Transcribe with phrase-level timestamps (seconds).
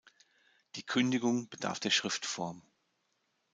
[0.77, 2.63] Die Kündigung bedarf der Schriftform.